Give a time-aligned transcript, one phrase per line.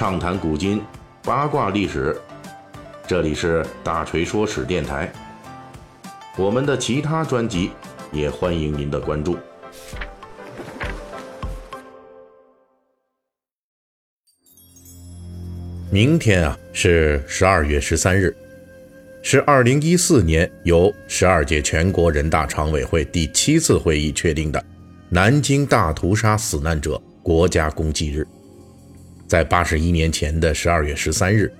[0.00, 0.80] 畅谈古今，
[1.22, 2.18] 八卦历史。
[3.06, 5.12] 这里是大锤说史电台。
[6.38, 7.72] 我们的其他专辑
[8.10, 9.36] 也欢迎您的关注。
[15.90, 18.34] 明天啊是十二月十三日，
[19.22, 24.64] 是二零一四年由十二届全国人大常委会第七次会议确定的
[25.10, 28.26] 南京大屠杀死难者国家公祭日。
[29.30, 31.52] 在八十一年前的十二月十三日，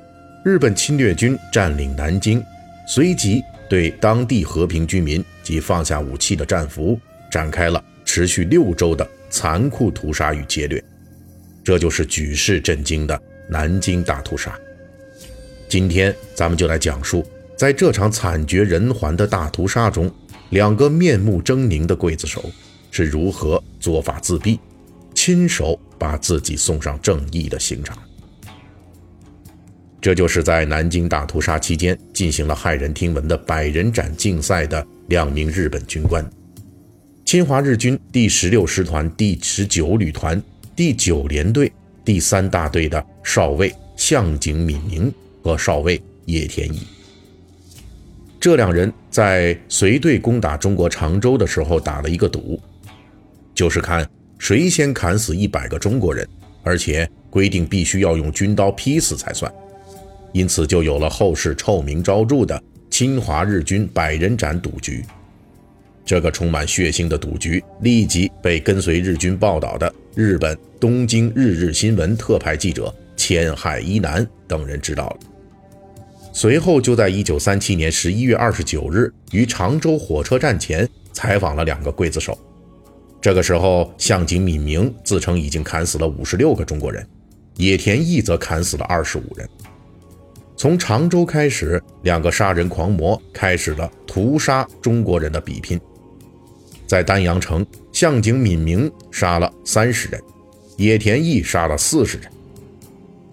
[0.44, 2.42] 日本侵略军占领南京，
[2.84, 6.98] 随即对当地和平居民及放下武器的战俘
[7.30, 10.82] 展开了持续六周的残酷屠杀与劫掠，
[11.62, 13.22] 这就是举世震惊的。
[13.48, 14.58] 南京大屠杀。
[15.68, 17.24] 今天咱们就来讲述，
[17.56, 20.12] 在这场惨绝人寰的大屠杀中，
[20.48, 22.50] 两个面目狰狞的刽子手
[22.90, 24.58] 是如何作法自毙，
[25.22, 27.94] 亲手把自己送上正义的刑场。
[30.00, 36.24] 这就是在南京大屠杀期间进行了骇人听闻的百人斩竞赛的两名日本军官：
[37.26, 40.42] 侵华日军第十六师团第十九旅团
[40.74, 41.70] 第九联队。
[42.02, 45.12] 第三大队的少尉向井敏明
[45.42, 46.80] 和少尉叶田一，
[48.40, 52.58] 这两人在随队攻打中国常州的时候打了一个赌，
[53.54, 54.08] 就是看
[54.40, 56.26] 谁先砍死一百个中国人，
[56.62, 59.52] 而且规定必须要用军刀劈死才算。
[60.32, 65.04] 因此，就有了后世臭名昭著的侵华日军百人斩赌局。
[66.06, 75.16] 这个充满血腥的赌局立即被跟随日军报道的日本东京日日新闻特派记者千海一男等人知道了。
[76.32, 82.36] 随后，就在1937年11月29日于常州火车站前采访了两个刽子手。
[83.20, 87.06] 这个时候，向井敏明自称已经砍死了56个中国人，
[87.56, 89.48] 野田义则砍死了25人。
[90.56, 95.78] 从常州开始，两个杀人狂魔开始了屠杀中国人的比拼。
[96.86, 100.20] 在丹阳城，向井敏明杀了三十人，
[100.76, 102.30] 野田义杀了四十人。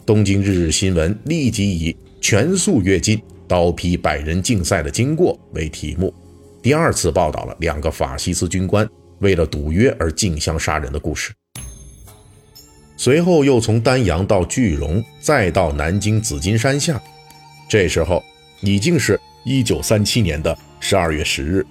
[0.06, 6.14] 东京日日新闻立即以“全速跃进，刀劈百人竞赛的经过”为题目，
[6.62, 8.88] 第二次报道了两个法西斯军官
[9.20, 11.34] 为了赌约而竞相杀人的故事。
[12.96, 17.02] 随后又从丹阳到句容，再到南京紫金山下，
[17.70, 18.24] 这时候
[18.62, 21.66] 已经是一九三七年的十二月十日。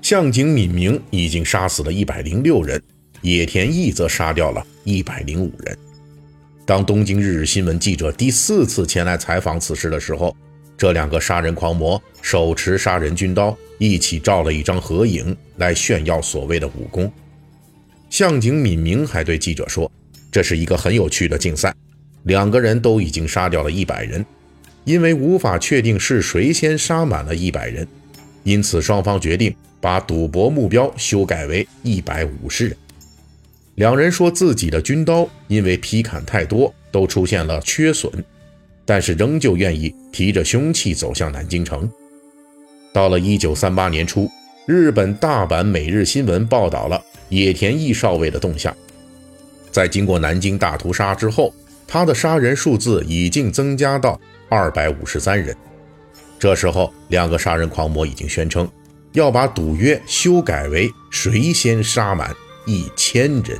[0.00, 2.82] 向井敏明已经杀死了一百零六人，
[3.20, 5.76] 野田义则杀掉了一百零五人。
[6.64, 10.34] 当东京日日新闻记者第四次前来采访此事的时候，
[10.78, 17.10] 这两个杀人狂魔手持杀人军刀，一起照了一张合影来炫耀所谓的武功。
[18.10, 19.90] 向井敏明还对记者说
[20.30, 21.74] ：“这是一个很有趣的竞赛，
[22.24, 24.24] 两个人都已经杀掉了一百人，
[24.84, 27.86] 因为无法确定是谁先杀满了一百人，
[28.44, 32.76] 因此双方决定。”把赌博目标修改为一百五十人。
[33.76, 38.10] 两人说自己的军刀因为劈砍太多，都出现了缺损，
[38.84, 41.88] 但是仍旧愿意提着凶器走向南京城。
[42.96, 44.26] 到了一九三八年初，
[44.64, 46.98] 日本大阪每日新闻报道了
[47.28, 48.74] 野田义少尉的动向。
[49.70, 51.52] 在经过南京大屠杀之后，
[51.86, 54.18] 他的杀人数字已经增加到
[54.48, 55.54] 二百五十三人。
[56.38, 58.66] 这时候，两个杀人狂魔已经宣称。
[59.12, 62.34] 要把赌约修改为谁先杀满
[62.64, 63.58] 一千人。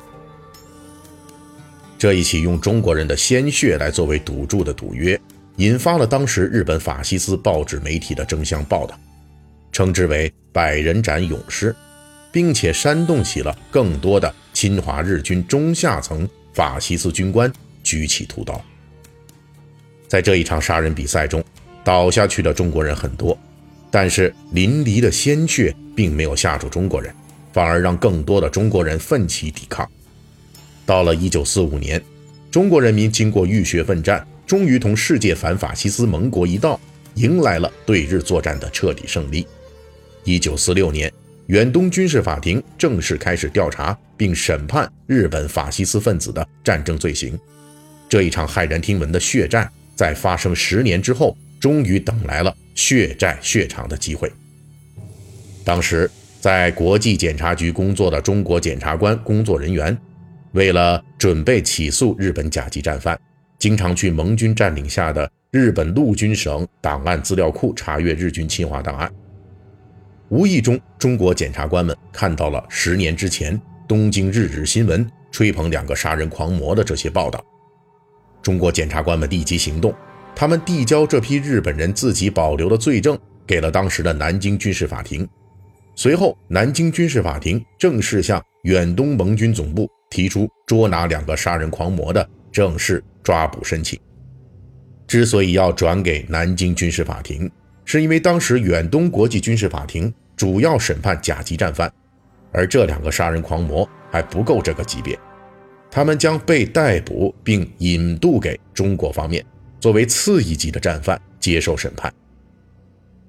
[1.99, 5.21] 这一起用中国人的鲜血来作为赌注的赌约，
[5.57, 8.99] 引发了当时日本法西斯报纸媒体的争相报道，
[9.77, 11.77] 称之为“百人斩勇士”，
[12.33, 18.59] 并且煽动起了更多的侵华日军中下层法西斯军官举起屠刀。
[20.09, 21.45] 在这一场杀人比赛中，
[21.85, 23.39] 倒下去的中国人很多。
[23.91, 27.15] 但是淋漓的鲜血并没有吓住中国人，
[27.53, 29.87] 反而让更多的中国人奋起抵抗。
[30.87, 32.03] 到了1945年，
[32.51, 36.81] 中国人民经过浴血奋战，终于同世界反法西斯盟国一道，
[37.17, 39.47] 迎来了对日作战的彻底胜利。
[40.27, 41.13] 1946年，
[41.47, 47.39] 远东军事法庭正式开始调查并审判日本法西斯分子的战争罪行。
[48.09, 52.55] 这一场骇人听闻的血战，在发生十年之后，终于等来了。
[52.75, 54.31] 血债血偿的机会。
[55.65, 59.97] 当时在国际检察局工作的中国检察官工作人员，
[60.53, 63.19] 为了准备起诉日本甲级战犯，
[63.59, 69.11] 经常去盟军占领下的日本陆军省档案资料库查阅日军侵华档案。
[70.29, 77.45] 无意中，中国检察官们看到了十年之前东京日日新闻吹捧两个杀人狂魔的这些报道。
[78.43, 79.95] 中国检察官们立即行动，
[80.35, 85.29] 他们递交这批日本人自己保留的罪证给了当时的南京军事法庭。
[85.95, 93.99] 随后，南京军事法庭正式向远东盟军总部提出捉拿两个杀人狂魔的正式抓捕申请。
[95.07, 97.49] 之所以要转给南京军事法庭，
[97.87, 101.91] 是因为当时远东国际军事法庭主要审判甲级战犯，
[102.53, 105.19] 而这两个杀人狂魔还不够这个级别，
[105.91, 109.43] 他们将被逮捕并引渡给中国方面，
[109.81, 112.13] 作为次一级的战犯接受审判。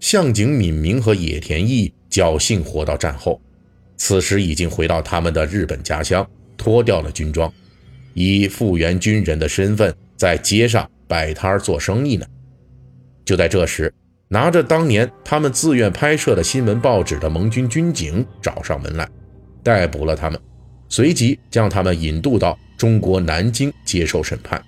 [0.02, 1.94] 向井敏明和野田毅。
[2.10, 3.40] 侥幸活到战后，
[3.98, 7.54] 此时已经回到他们的日本家乡，脱掉了军装，
[8.14, 12.26] 以复员军人的身份在街上摆摊做生意呢。
[13.26, 13.94] 就在这时，
[14.30, 19.08] 拿着当年他们自愿拍摄的新闻报纸的盟军军警找上门来，
[19.64, 20.40] 逮捕了他们，
[20.90, 24.62] 随即将他们引渡到中国南京接受审判。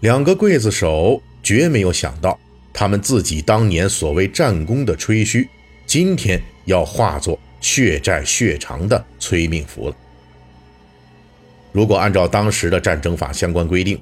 [0.00, 2.38] 两个刽子手绝没有想到，
[2.72, 5.48] 他们自己当年所谓战功的吹嘘。
[5.86, 9.96] 今天要化作血债血偿的催命符了。
[11.72, 14.00] 如果按照当时的战争法相关规定，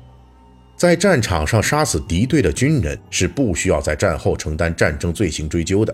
[0.79, 5.93] 在战场上杀死敌对的军人是不需要在战后承担战争罪行追究的。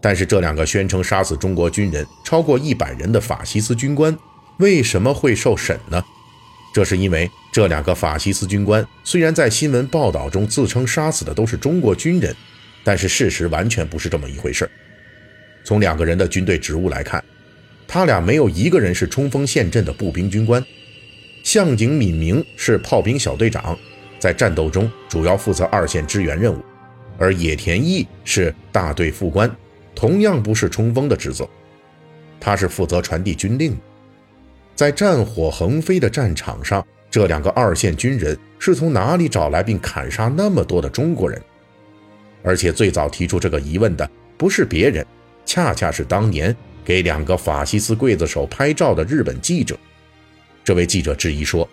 [0.00, 4.16] 但是这两个宣称杀死中国军人超过一百人的法西斯军官
[4.60, 6.02] 为什么会受审呢？
[6.72, 12.34] 这是因为这两个法西斯军官虽然在新闻报道中自称杀死的都是中国军人，
[12.82, 14.66] 但是事实完全不是这么一回事。
[15.64, 17.22] 从两个人的军队职务来看，
[17.86, 20.64] 他俩没有一个人是冲锋陷阵的步兵军官。
[21.44, 23.78] 向井敏明是炮兵小队长，
[24.18, 26.58] 在战斗中主要负责二线支援任务；
[27.18, 29.50] 而野田毅是大队副官，
[29.94, 31.48] 同样不是冲锋的职责，
[32.40, 33.76] 他是负责传递军令。
[34.74, 41.40] 在战火横飞的战场上，这两个二线军人是从哪里找来并砍杀那么多的中国人？
[42.44, 45.04] 而且最早提出这个疑问的不是别人。
[45.44, 46.54] 恰恰是当年
[46.84, 49.74] 给两个法西斯刽子手拍照的日本记者。
[50.62, 51.66] 这位记者质疑说，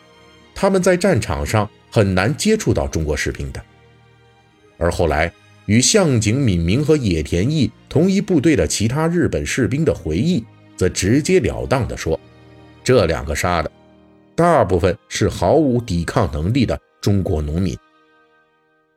[0.55, 3.61] 他们在战场上很难接触到中国士兵的。
[4.77, 5.31] 而后来
[5.67, 10.43] 与向井敏明和野田毅同一部队的其他日本士兵的回忆，
[10.75, 12.19] 则直截了当地说，
[12.83, 13.69] 这两个杀的
[14.33, 17.77] 大部分是毫无抵抗能力的中国农民。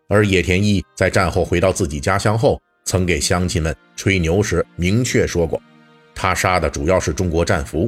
[0.09, 2.59] 而野田毅在战后回到自己家乡后。
[2.85, 5.61] 曾给乡亲们吹牛时明确说过，
[6.15, 7.87] 他杀的主要是中国战俘。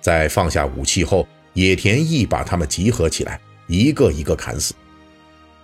[0.00, 4.74] 在放下武器后，野田毅把他们集合起来，一个一个砍死。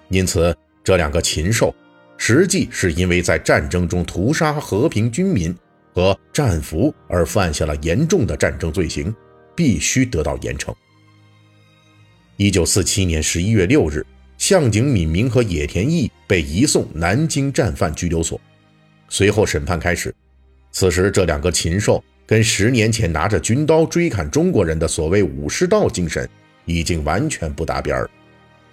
[0.08, 1.74] 因此，这两个禽兽
[2.16, 5.54] 实际是因为在战争中屠杀和平军民
[5.94, 9.14] 和战俘而犯下了严重的战争罪行，
[9.54, 10.74] 必须得到严惩。
[12.36, 14.06] 一九四七年十一月六日，
[14.36, 18.40] 向井敏明和野田毅被移送南京战犯拘留所。
[19.08, 20.14] 随后审判开始，
[20.70, 26.28] 此时这两个禽兽跟十年前拿着军刀追砍中国人的所谓武士道精神
[26.66, 28.10] 已经完全不搭边儿。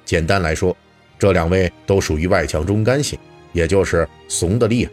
[0.03, 0.75] 简单来说，
[1.17, 3.17] 这两位都属于外强中干型，
[3.53, 4.91] 也就是怂得厉害。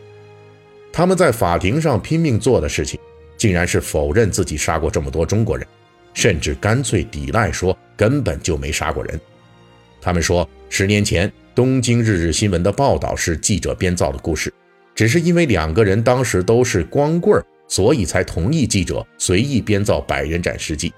[0.92, 3.00] 他们在法庭上拼命做的事情，
[3.36, 5.66] 竟然是否认自己杀过这么多中国人，
[6.14, 9.20] 甚至干脆抵赖说根本就没杀过人。
[10.00, 14.54] 他们说，十年前《东京日日新闻》的报道是记者编造的故事。
[14.94, 20.92] 只是因为两个人当时都是光棍儿所以才同意记者随意编造百人斩事迹，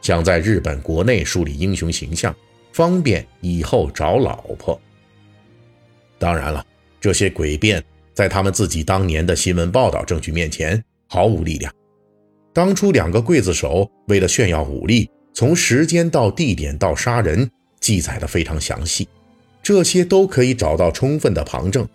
[0.00, 2.34] 想在日本国内树立英雄形象，
[2.72, 4.80] 方便以后找老婆。
[6.18, 6.66] 当然了，
[7.00, 7.80] 这些诡辩
[8.14, 11.72] 在他们自己当年的新闻报道证据面前毫无力量。
[12.52, 17.48] 当初两个刽子手为了炫耀武力，从时间到地点到杀人
[17.78, 19.08] 记载的非常详细，
[19.62, 21.88] 这些都可以找到充分的旁证。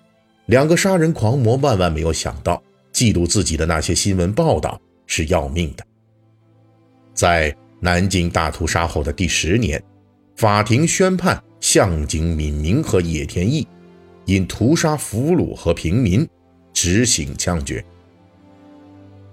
[0.45, 2.63] 两个杀人狂魔万万没有想到，
[2.93, 5.83] 记录自己的那些新闻报道是要命的。
[7.13, 9.83] 在南京大屠杀后的第十年，
[10.37, 13.67] 法庭宣判向井敏明和野田毅
[14.25, 16.25] 因屠杀俘虏和平民，
[16.71, 17.83] 执行枪决。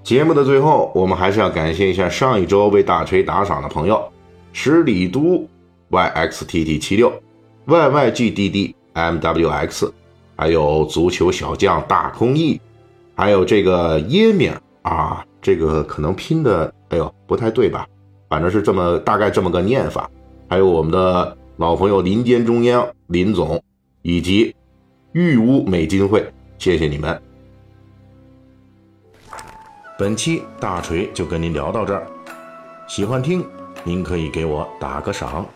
[0.02, 4.10] 节目的最后，我们还是要感谢一下上一周为大锤打赏的朋友：
[4.52, 5.46] 十里都
[5.90, 7.12] yxtt 七六
[7.66, 8.74] yyGDDmwx。
[10.36, 12.58] 还有足球小将大空翼，
[13.14, 14.50] 还有这个耶米
[14.82, 17.86] 啊，这个可能拼的，哎呦不太对吧？
[18.28, 20.10] 反正是这么大概这么个念法。
[20.48, 23.62] 还有我们的老朋友林间中央林总，
[24.02, 24.54] 以及
[25.12, 27.20] 玉屋美金会，谢谢你们。
[29.98, 32.06] 本期大锤就跟您聊到这儿，
[32.88, 33.44] 喜欢听
[33.84, 35.46] 您可以给我打个赏。